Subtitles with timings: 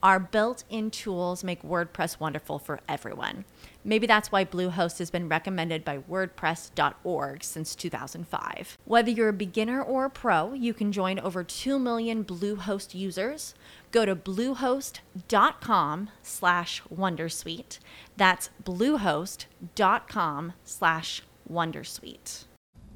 [0.00, 3.44] Our built in tools make WordPress wonderful for everyone.
[3.84, 8.78] Maybe that's why Bluehost has been recommended by WordPress.org since 2005.
[8.84, 13.54] Whether you're a beginner or a pro, you can join over 2 million Bluehost users.
[13.90, 17.78] Go to bluehost.com slash Wondersuite.
[18.16, 22.44] That's bluehost.com slash Wondersuite.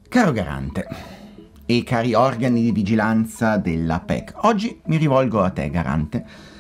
[0.09, 0.87] Caro Garante
[1.67, 6.52] e cari organi di vigilanza della PEC, oggi mi rivolgo a te, Garante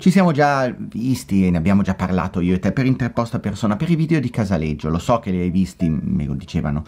[0.00, 3.76] Ci siamo già visti e ne abbiamo già parlato io e te per interposta persona
[3.76, 6.84] per i video di Casaleggio, lo so che li hai visti, me lo dicevano.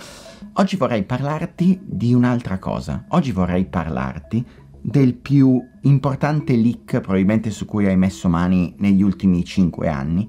[0.54, 3.04] Oggi vorrei parlarti di un'altra cosa.
[3.08, 4.42] Oggi vorrei parlarti
[4.80, 10.26] del più importante leak probabilmente su cui hai messo mani negli ultimi cinque anni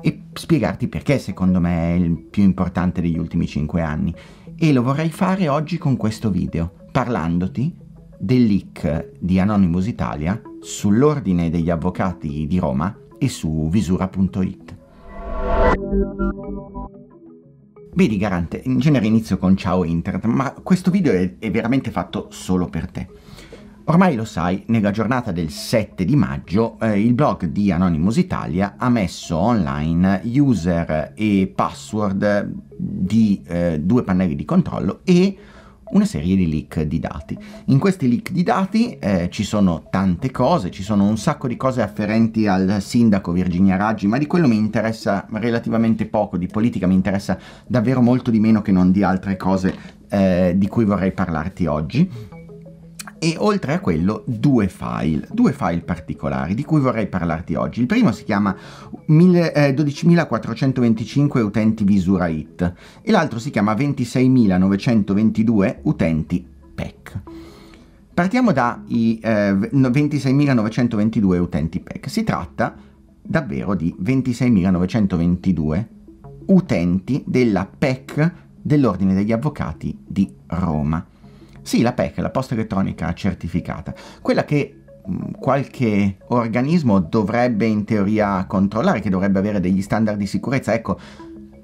[0.00, 4.14] e spiegarti perché secondo me è il più importante degli ultimi cinque anni.
[4.56, 7.74] E lo vorrei fare oggi con questo video, parlandoti
[8.16, 14.76] del leak di Anonymous Italia sull'Ordine degli Avvocati di Roma e su visura.it.
[17.94, 22.28] Vedi Garante, in genere inizio con ciao internet, ma questo video è, è veramente fatto
[22.30, 23.08] solo per te.
[23.84, 28.76] Ormai lo sai, nella giornata del 7 di maggio eh, il blog di Anonymous Italia
[28.78, 35.36] ha messo online user e password di eh, due pannelli di controllo e
[35.92, 37.38] una serie di leak di dati.
[37.66, 41.56] In questi leak di dati eh, ci sono tante cose, ci sono un sacco di
[41.56, 46.86] cose afferenti al sindaco Virginia Raggi, ma di quello mi interessa relativamente poco, di politica
[46.86, 49.74] mi interessa davvero molto di meno che non di altre cose
[50.08, 52.40] eh, di cui vorrei parlarti oggi
[53.22, 57.78] e oltre a quello due file, due file particolari di cui vorrei parlarti oggi.
[57.78, 58.52] Il primo si chiama
[59.06, 66.44] 12.425 eh, utenti Visura It e l'altro si chiama 26.922 utenti
[66.74, 67.20] PEC.
[68.12, 72.10] Partiamo dai eh, 26.922 utenti PEC.
[72.10, 72.74] Si tratta
[73.22, 75.86] davvero di 26.922
[76.46, 81.06] utenti della PEC dell'Ordine degli Avvocati di Roma.
[81.62, 88.44] Sì, la PEC, la posta elettronica certificata, quella che mm, qualche organismo dovrebbe in teoria
[88.46, 90.74] controllare, che dovrebbe avere degli standard di sicurezza.
[90.74, 90.98] Ecco,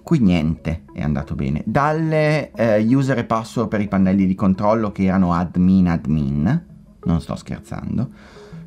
[0.03, 1.63] qui niente è andato bene.
[1.67, 6.67] Dalle eh, user e password per i pannelli di controllo che erano admin admin,
[7.03, 8.09] non sto scherzando,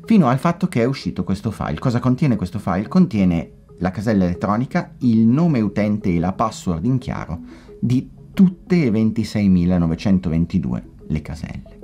[0.04, 1.78] fino al fatto che è uscito questo file.
[1.78, 2.88] Cosa contiene questo file?
[2.88, 7.40] Contiene la casella elettronica, il nome utente e la password in chiaro
[7.80, 11.80] di tutte le 26.922 le caselle.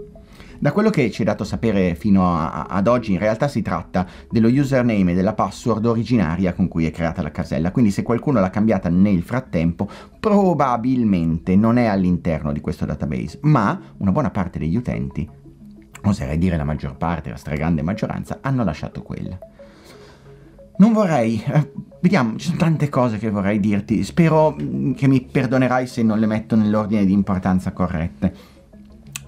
[0.61, 4.05] Da quello che ci è dato sapere fino a, ad oggi, in realtà si tratta
[4.29, 8.41] dello username e della password originaria con cui è creata la casella, quindi se qualcuno
[8.41, 9.89] l'ha cambiata nel frattempo,
[10.19, 15.29] probabilmente non è all'interno di questo database, ma una buona parte degli utenti,
[16.03, 19.39] oserei dire la maggior parte, la stragrande maggioranza, hanno lasciato quella.
[20.79, 25.21] Non vorrei, eh, vediamo, ci sono tante cose che vorrei dirti, spero mm, che mi
[25.21, 28.57] perdonerai se non le metto nell'ordine di importanza corrette.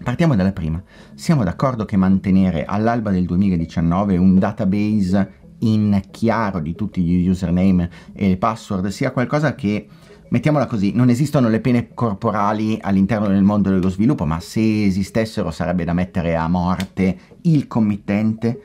[0.03, 0.83] Partiamo dalla prima.
[1.15, 7.91] Siamo d'accordo che mantenere all'alba del 2019 un database in chiaro di tutti gli username
[8.15, 9.87] e password sia qualcosa che,
[10.31, 15.51] mettiamola così, non esistono le pene corporali all'interno del mondo dello sviluppo, ma se esistessero
[15.51, 18.63] sarebbe da mettere a morte il committente,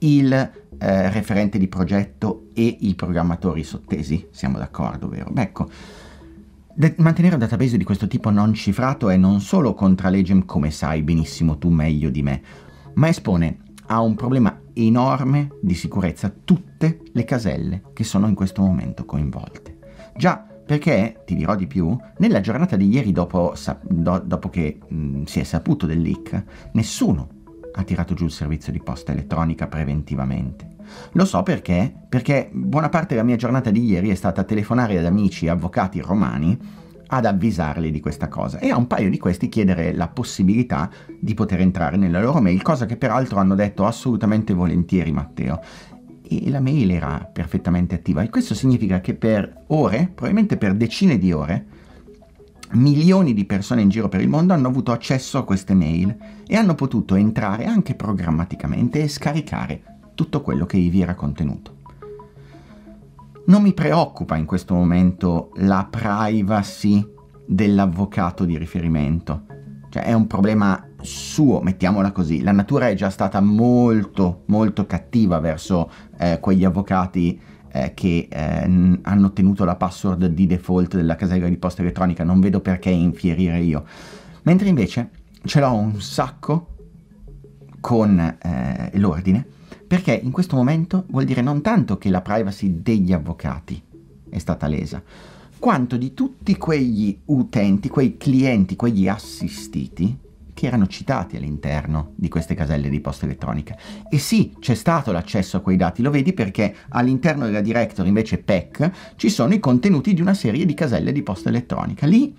[0.00, 4.28] il eh, referente di progetto e i programmatori sottesi.
[4.30, 5.30] Siamo d'accordo, vero?
[5.30, 5.68] Beh, ecco
[6.78, 10.70] De- mantenere un database di questo tipo non cifrato è non solo contra legem, come
[10.70, 12.40] sai benissimo tu meglio di me,
[12.94, 18.62] ma espone a un problema enorme di sicurezza tutte le caselle che sono in questo
[18.62, 19.78] momento coinvolte.
[20.16, 25.22] Già Perché, ti dirò di più, nella giornata di ieri dopo, do, dopo che mh,
[25.22, 27.28] si è saputo del leak, nessuno
[27.72, 30.76] ha tirato giù il servizio di posta elettronica preventivamente.
[31.12, 31.92] Lo so perché?
[32.08, 36.86] Perché buona parte della mia giornata di ieri è stata telefonare ad amici avvocati romani
[37.08, 41.34] ad avvisarli di questa cosa e a un paio di questi chiedere la possibilità di
[41.34, 45.60] poter entrare nella loro mail, cosa che peraltro hanno detto assolutamente volentieri Matteo.
[46.30, 51.16] E la mail era perfettamente attiva e questo significa che per ore, probabilmente per decine
[51.16, 51.66] di ore,
[52.72, 56.14] milioni di persone in giro per il mondo hanno avuto accesso a queste mail
[56.46, 61.76] e hanno potuto entrare anche programmaticamente e scaricare tutto quello che ivi era contenuto.
[63.46, 67.08] Non mi preoccupa in questo momento la privacy
[67.46, 69.42] dell'avvocato di riferimento,
[69.90, 72.42] cioè è un problema suo, mettiamola così.
[72.42, 75.88] La natura è già stata molto, molto cattiva verso
[76.18, 81.58] eh, quegli avvocati eh, che eh, hanno ottenuto la password di default della casella di
[81.58, 83.84] posta elettronica, non vedo perché infierire io.
[84.42, 85.10] Mentre invece
[85.44, 86.74] ce l'ho un sacco
[87.78, 89.56] con eh, l'ordine
[89.88, 93.82] perché in questo momento vuol dire non tanto che la privacy degli avvocati
[94.28, 95.02] è stata lesa,
[95.58, 100.16] quanto di tutti quegli utenti, quei clienti, quegli assistiti
[100.52, 103.76] che erano citati all'interno di queste caselle di posta elettronica.
[104.10, 108.38] E sì, c'è stato l'accesso a quei dati, lo vedi perché all'interno della directory invece
[108.38, 112.06] PEC ci sono i contenuti di una serie di caselle di posta elettronica.
[112.06, 112.34] Lì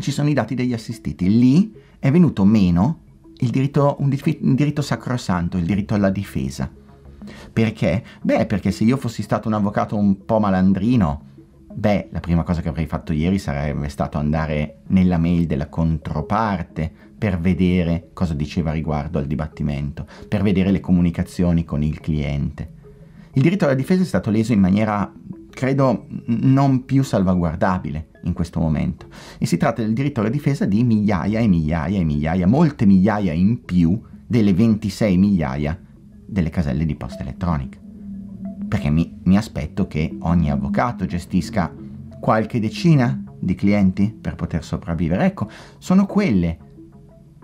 [0.00, 3.04] ci sono i dati degli assistiti, lì è venuto meno
[3.38, 6.70] diritto, un, un diritto sacrosanto, il diritto alla difesa.
[7.52, 8.04] Perché?
[8.22, 11.22] Beh, perché se io fossi stato un avvocato un po' malandrino,
[11.72, 16.90] beh, la prima cosa che avrei fatto ieri sarebbe stato andare nella mail della controparte
[17.16, 22.74] per vedere cosa diceva riguardo al dibattimento, per vedere le comunicazioni con il cliente.
[23.32, 25.12] Il diritto alla difesa è stato leso in maniera,
[25.56, 29.06] credo, non più salvaguardabile in questo momento.
[29.38, 33.32] E si tratta del diritto alla difesa di migliaia e migliaia e migliaia, molte migliaia
[33.32, 35.80] in più delle 26 migliaia
[36.26, 37.78] delle caselle di posta elettronica.
[38.68, 41.74] Perché mi, mi aspetto che ogni avvocato gestisca
[42.20, 45.24] qualche decina di clienti per poter sopravvivere.
[45.24, 45.48] Ecco,
[45.78, 46.58] sono quelle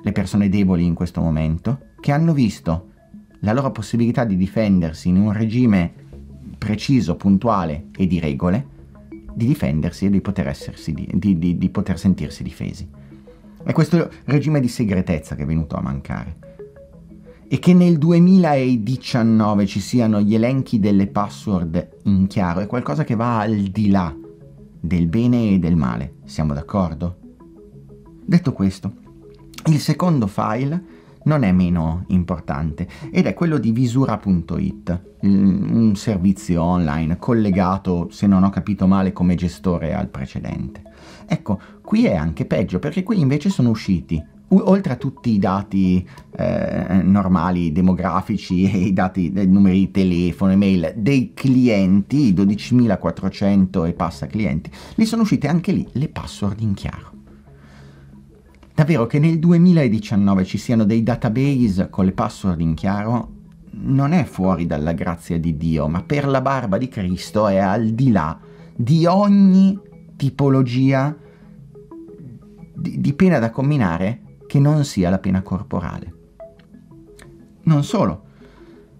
[0.02, 2.90] le persone deboli in questo momento che hanno visto
[3.40, 6.01] la loro possibilità di difendersi in un regime
[6.62, 8.72] preciso, puntuale e di regole
[9.34, 10.54] di difendersi e di poter,
[11.14, 12.88] di, di, di poter sentirsi difesi.
[13.64, 16.50] È questo regime di segretezza che è venuto a mancare.
[17.48, 23.14] E che nel 2019 ci siano gli elenchi delle password in chiaro è qualcosa che
[23.14, 24.14] va al di là
[24.80, 26.14] del bene e del male.
[26.24, 27.16] Siamo d'accordo?
[28.24, 28.92] Detto questo,
[29.66, 37.18] il secondo file non è meno importante ed è quello di visura.it, un servizio online
[37.18, 40.82] collegato, se non ho capito male, come gestore al precedente.
[41.26, 44.22] Ecco, qui è anche peggio perché qui invece sono usciti
[44.54, 50.52] oltre a tutti i dati eh, normali, demografici e i dati dei numeri di telefono,
[50.52, 56.60] email dei clienti, i 12.400 e passa clienti, li sono uscite anche lì le password
[56.60, 57.11] in chiaro.
[58.74, 63.40] Davvero che nel 2019 ci siano dei database con le password in chiaro
[63.74, 67.88] non è fuori dalla grazia di Dio, ma per la barba di Cristo è al
[67.88, 68.38] di là
[68.74, 69.78] di ogni
[70.16, 71.14] tipologia
[72.74, 76.14] di, di pena da comminare che non sia la pena corporale.
[77.64, 78.24] Non solo.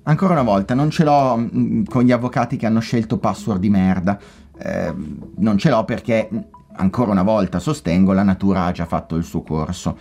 [0.04, 3.70] Ancora una volta, non ce l'ho mm, con gli avvocati che hanno scelto password di
[3.70, 4.18] merda.
[4.58, 4.94] Eh,
[5.36, 6.28] non ce l'ho perché
[6.74, 9.96] ancora una volta sostengo, la natura ha già fatto il suo corso.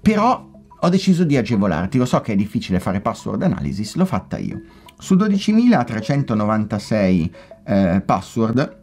[0.00, 0.48] Però
[0.82, 4.62] ho deciso di agevolarti, lo so che è difficile fare password analysis, l'ho fatta io.
[4.98, 7.30] Su 12.396
[7.64, 8.78] eh, password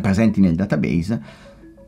[0.00, 1.22] presenti nel database,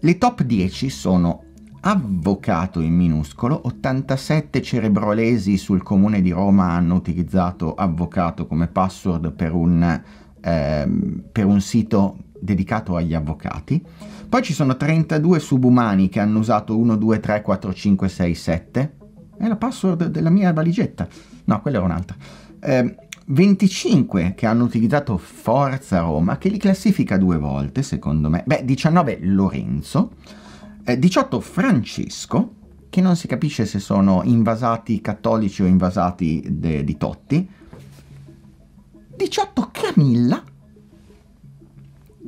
[0.00, 1.42] le top 10 sono
[1.80, 9.54] avvocato in minuscolo, 87 cerebrolesi sul comune di Roma hanno utilizzato avvocato come password per
[9.54, 10.02] un,
[10.40, 10.88] eh,
[11.30, 13.82] per un sito dedicato agli avvocati.
[14.28, 18.96] Poi ci sono 32 subumani che hanno usato 1, 2, 3, 4, 5, 6, 7.
[19.38, 21.06] È la password della mia valigetta.
[21.44, 22.16] No, quella era un'altra.
[22.60, 22.94] Eh,
[23.28, 28.42] 25 che hanno utilizzato Forza Roma, che li classifica due volte, secondo me.
[28.46, 30.12] Beh, 19 Lorenzo.
[30.84, 32.54] Eh, 18 Francesco,
[32.88, 37.48] che non si capisce se sono invasati cattolici o invasati de, di Totti.
[39.16, 40.42] 18 Camilla.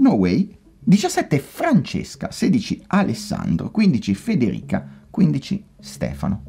[0.09, 0.57] No way.
[0.79, 6.43] 17 Francesca, 16 Alessandro, 15 Federica, 15 Stefano.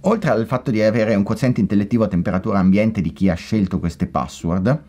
[0.00, 3.78] Oltre al fatto di avere un quoziente intellettivo a temperatura ambiente di chi ha scelto
[3.78, 4.82] queste password,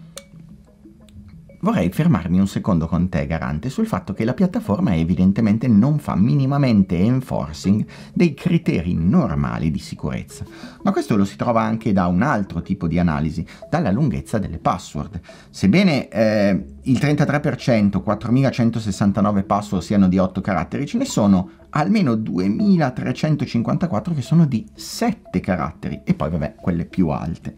[1.61, 6.15] vorrei fermarmi un secondo con te, Garante, sul fatto che la piattaforma evidentemente non fa
[6.15, 10.45] minimamente enforcing dei criteri normali di sicurezza.
[10.83, 14.57] Ma questo lo si trova anche da un altro tipo di analisi, dalla lunghezza delle
[14.57, 15.19] password.
[15.49, 24.13] Sebbene eh, il 33%, 4169 password siano di 8 caratteri, ce ne sono almeno 2354
[24.13, 27.55] che sono di 7 caratteri e poi vabbè quelle più alte.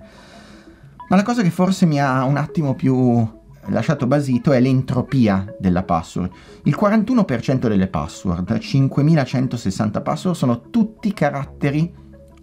[1.09, 5.83] Ma la cosa che forse mi ha un attimo più lasciato basito è l'entropia della
[5.83, 6.31] password.
[6.63, 11.93] Il 41% delle password, 5160 password, sono tutti caratteri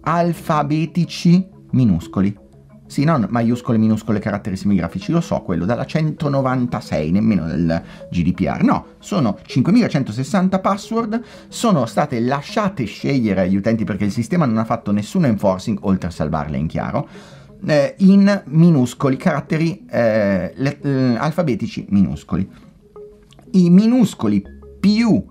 [0.01, 2.43] alfabetici minuscoli.
[2.87, 8.63] Sì, non maiuscole, minuscole, caratteri semigrafici, lo so quello, dalla 196, nemmeno del GDPR.
[8.63, 14.65] No, sono 5160 password, sono state lasciate scegliere agli utenti perché il sistema non ha
[14.65, 17.09] fatto nessun enforcing, oltre a salvarle in chiaro
[17.67, 22.49] eh, in minuscoli, caratteri eh, le, eh, alfabetici minuscoli.
[23.53, 24.43] I minuscoli
[24.81, 25.25] più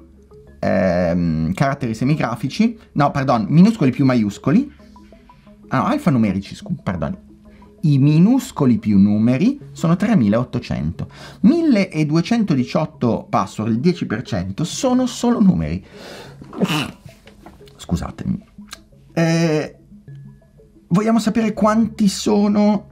[0.59, 4.71] ehm, caratteri semigrafici, no, pardon, minuscoli più maiuscoli,
[5.67, 7.17] ah, no, alfanumerici, scu- pardon,
[7.81, 11.09] i minuscoli più numeri sono 3800.
[11.41, 15.85] 1218 password, il 10%, sono solo numeri.
[17.75, 18.41] Scusatemi.
[19.13, 19.77] Eh,
[20.93, 22.87] vogliamo sapere quanti sono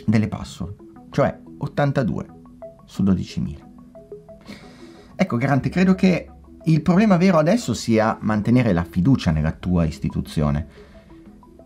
[0.05, 0.75] delle password,
[1.11, 2.25] cioè 82
[2.85, 3.63] su 12.000.
[5.15, 6.27] Ecco, Garante, credo che
[6.65, 10.67] il problema vero adesso sia mantenere la fiducia nella tua istituzione.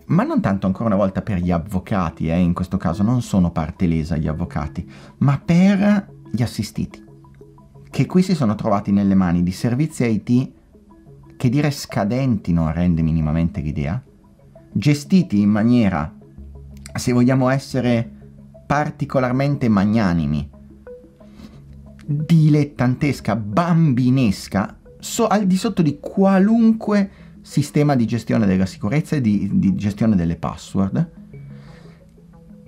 [0.08, 3.52] Ma non tanto ancora una volta per gli avvocati, eh, in questo caso non sono
[3.52, 4.90] parte lesa gli avvocati,
[5.20, 7.04] ma per gli assistiti,
[7.90, 10.52] che qui si sono trovati nelle mani di servizi IT
[11.38, 14.02] che dire scadenti non rende minimamente l'idea,
[14.74, 16.14] gestiti in maniera,
[16.96, 18.18] se vogliamo essere
[18.68, 20.50] particolarmente magnanimi,
[22.06, 27.10] dilettantesca, bambinesca, so, al di sotto di qualunque
[27.42, 31.10] sistema di gestione della sicurezza e di, di gestione delle password.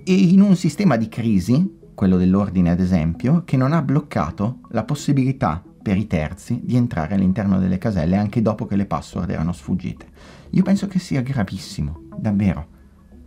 [0.04, 4.82] E in un sistema di crisi, quello dell'ordine ad esempio, che non ha bloccato la
[4.82, 9.52] possibilità per i terzi di entrare all'interno delle caselle anche dopo che le password erano
[9.52, 10.06] sfuggite.
[10.50, 12.66] Io penso che sia gravissimo, davvero.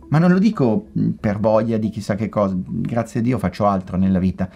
[0.08, 0.86] Ma non lo dico
[1.18, 4.48] per voglia di chissà che cosa, grazie a Dio faccio altro nella vita.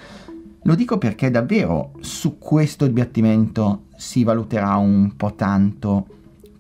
[0.65, 6.07] Lo dico perché davvero su questo dibattimento si valuterà un po' tanto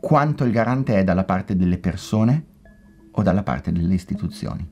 [0.00, 2.46] quanto il garante è dalla parte delle persone
[3.10, 4.66] o dalla parte delle istituzioni.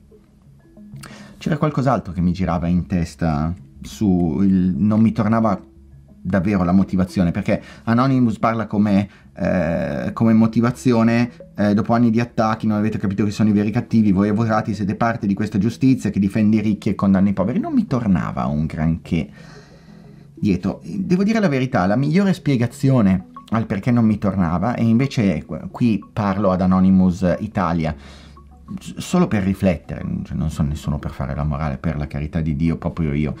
[1.37, 5.59] C'era qualcos'altro che mi girava in testa su il non mi tornava
[6.29, 12.67] davvero la motivazione, perché Anonymous parla come, eh, come motivazione, eh, dopo anni di attacchi
[12.67, 16.11] non avete capito chi sono i veri cattivi, voi avvocati siete parte di questa giustizia
[16.11, 19.27] che difende i ricchi e condanna i poveri, non mi tornava un granché
[20.35, 20.81] dietro.
[20.83, 26.03] Devo dire la verità, la migliore spiegazione al perché non mi tornava, e invece qui
[26.13, 27.95] parlo ad Anonymous Italia,
[28.77, 32.55] solo per riflettere, cioè non sono nessuno per fare la morale, per la carità di
[32.55, 33.33] Dio, proprio io.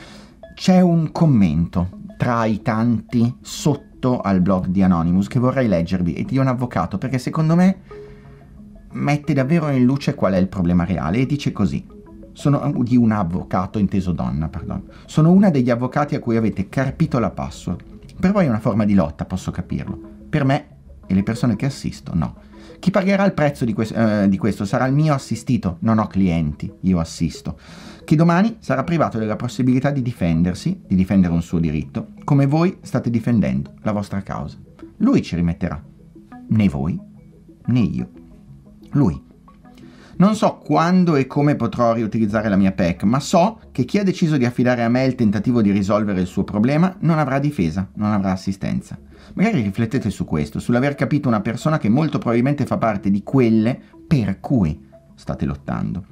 [0.55, 6.25] C'è un commento tra i tanti sotto al blog di Anonymous che vorrei leggervi e
[6.25, 7.77] di un avvocato perché secondo me
[8.91, 11.87] mette davvero in luce qual è il problema reale e dice così
[12.33, 14.83] sono di un avvocato, inteso donna, pardon.
[15.05, 17.83] Sono una degli avvocati a cui avete carpito la password.
[18.17, 19.99] Per voi è una forma di lotta, posso capirlo.
[20.29, 20.67] Per me
[21.05, 22.35] e le persone che assisto, no.
[22.79, 26.07] Chi pagherà il prezzo di, que- eh, di questo sarà il mio assistito, non ho
[26.07, 27.59] clienti, io assisto.
[28.05, 32.77] Chi domani sarà privato della possibilità di difendersi, di difendere un suo diritto, come voi
[32.81, 34.57] state difendendo la vostra causa.
[34.97, 35.83] Lui ci rimetterà.
[36.47, 36.99] Né voi,
[37.65, 38.09] né io.
[38.91, 39.27] Lui
[40.19, 44.03] non so quando e come potrò riutilizzare la mia PEC, ma so che chi ha
[44.03, 47.89] deciso di affidare a me il tentativo di risolvere il suo problema non avrà difesa,
[47.95, 48.97] non avrà assistenza.
[49.35, 53.79] Magari riflettete su questo, sull'aver capito una persona che molto probabilmente fa parte di quelle
[54.05, 56.03] per cui state lottando.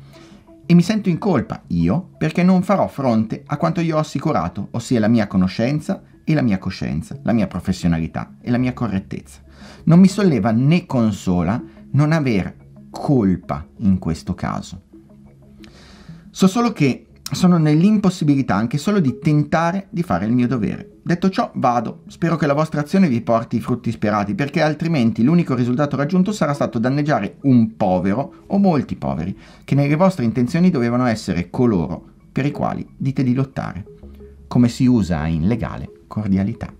[0.65, 4.69] E mi sento in colpa, io, perché non farò fronte a quanto io ho assicurato,
[4.71, 9.41] ossia la mia conoscenza e la mia coscienza, la mia professionalità e la mia correttezza.
[9.83, 11.61] Non mi solleva né consola
[11.91, 14.81] non aver colpa in questo caso.
[16.29, 20.99] So solo che sono nell'impossibilità anche solo di tentare di fare il mio dovere.
[21.03, 22.03] Detto ciò, vado.
[22.07, 26.31] Spero che la vostra azione vi porti i frutti sperati, perché altrimenti l'unico risultato raggiunto
[26.31, 32.03] sarà stato danneggiare un povero o molti poveri, che nelle vostre intenzioni dovevano essere coloro
[32.31, 33.85] per i quali dite di lottare,
[34.47, 36.73] come si usa in legale cordialità.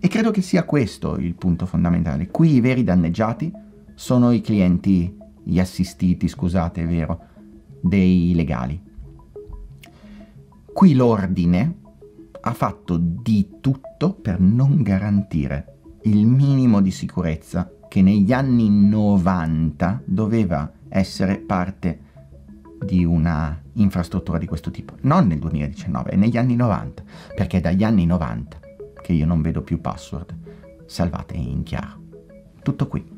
[0.00, 2.28] E credo che sia questo il punto fondamentale.
[2.28, 3.50] Qui i veri danneggiati
[3.94, 7.20] sono i clienti, gli assistiti, scusate, è vero,
[7.80, 8.92] dei legali
[10.74, 11.78] Qui l'ordine
[12.40, 20.02] ha fatto di tutto per non garantire il minimo di sicurezza che negli anni 90
[20.04, 22.00] doveva essere parte
[22.84, 24.94] di una infrastruttura di questo tipo.
[25.02, 27.04] Non nel 2019, è negli anni 90,
[27.36, 28.58] perché è dagli anni 90
[29.00, 30.36] che io non vedo più password
[30.86, 32.00] salvate in chiaro.
[32.62, 33.13] Tutto qui.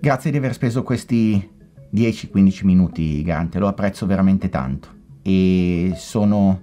[0.00, 1.46] Grazie di aver speso questi
[1.94, 4.88] 10-15 minuti, Garante, lo apprezzo veramente tanto
[5.20, 6.62] e sono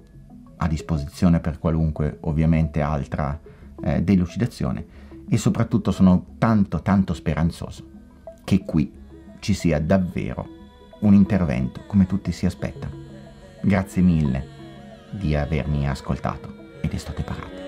[0.56, 3.38] a disposizione per qualunque ovviamente altra
[3.80, 4.84] eh, delucidazione
[5.28, 7.88] e soprattutto sono tanto tanto speranzoso
[8.42, 8.92] che qui
[9.38, 10.48] ci sia davvero
[11.02, 12.92] un intervento come tutti si aspettano.
[13.62, 14.46] Grazie mille
[15.12, 17.67] di avermi ascoltato ed state parate.